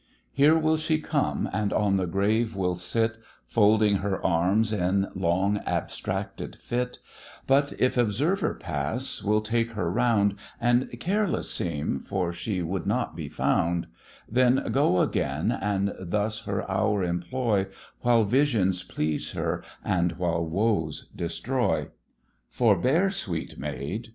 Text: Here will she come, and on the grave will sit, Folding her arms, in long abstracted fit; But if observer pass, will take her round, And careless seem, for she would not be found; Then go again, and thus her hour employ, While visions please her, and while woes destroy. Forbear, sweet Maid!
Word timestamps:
Here 0.33 0.57
will 0.57 0.77
she 0.77 0.99
come, 0.99 1.47
and 1.53 1.71
on 1.71 1.95
the 1.97 2.07
grave 2.07 2.55
will 2.55 2.75
sit, 2.75 3.19
Folding 3.45 3.97
her 3.97 4.19
arms, 4.25 4.73
in 4.73 5.07
long 5.13 5.59
abstracted 5.59 6.55
fit; 6.55 6.97
But 7.45 7.73
if 7.77 7.97
observer 7.97 8.55
pass, 8.55 9.21
will 9.21 9.41
take 9.41 9.73
her 9.73 9.91
round, 9.91 10.37
And 10.59 10.89
careless 10.99 11.51
seem, 11.53 11.99
for 11.99 12.33
she 12.33 12.63
would 12.63 12.87
not 12.87 13.15
be 13.15 13.29
found; 13.29 13.85
Then 14.27 14.71
go 14.71 15.01
again, 15.01 15.51
and 15.51 15.93
thus 15.99 16.45
her 16.45 16.67
hour 16.67 17.03
employ, 17.03 17.67
While 17.99 18.23
visions 18.23 18.81
please 18.81 19.33
her, 19.33 19.63
and 19.85 20.13
while 20.13 20.43
woes 20.43 21.09
destroy. 21.15 21.89
Forbear, 22.49 23.11
sweet 23.11 23.59
Maid! 23.59 24.07